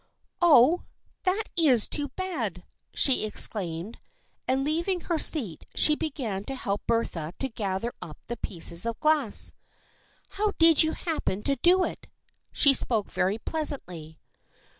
"Oh, 0.57 0.85
that 1.25 1.43
is 1.55 1.87
too 1.87 2.07
bad!" 2.15 2.63
she 2.91 3.23
exclaimed, 3.23 3.99
and 4.47 4.63
leaving 4.63 5.01
her 5.01 5.19
seat 5.19 5.67
she 5.75 5.93
began 5.93 6.43
to 6.45 6.55
help 6.55 6.87
Bertha 6.87 7.33
to 7.37 7.49
gather 7.49 7.93
up 8.01 8.17
the 8.25 8.37
pieces 8.37 8.87
of 8.87 8.99
glass." 8.99 9.53
How 10.39 10.53
did 10.57 10.81
you 10.81 10.93
happen 10.93 11.43
to 11.43 11.55
do 11.57 11.83
it?" 11.83 12.07
She 12.51 12.73
spoke 12.73 13.11
very 13.11 13.37
pleasantly. 13.37 14.17